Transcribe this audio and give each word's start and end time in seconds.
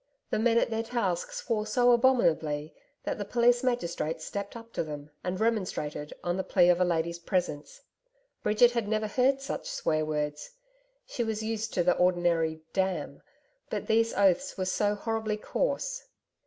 The 0.31 0.39
men 0.39 0.57
at 0.57 0.71
their 0.71 0.81
task 0.81 1.31
swore 1.31 1.67
so 1.67 1.91
abominably 1.91 2.73
that 3.03 3.19
the 3.19 3.23
police 3.23 3.63
magistrate 3.63 4.19
stepped 4.19 4.55
up 4.55 4.73
to 4.73 4.83
them 4.83 5.11
and 5.23 5.39
remonstrated 5.39 6.11
on 6.23 6.37
the 6.37 6.43
plea 6.43 6.69
of 6.69 6.81
a 6.81 6.83
lady's 6.83 7.19
presence. 7.19 7.81
Bridget 8.41 8.71
had 8.71 8.87
never 8.87 9.05
heard 9.05 9.41
such 9.41 9.69
swear 9.69 10.03
words. 10.03 10.49
She 11.05 11.23
was 11.23 11.43
used 11.43 11.71
to 11.75 11.83
the 11.83 11.95
ordinary 11.95 12.61
'damn,' 12.73 13.21
but 13.69 13.85
these 13.85 14.11
oaths 14.15 14.57
were 14.57 14.65
so 14.65 14.95
horribly 14.95 15.37
coarse. 15.37 16.03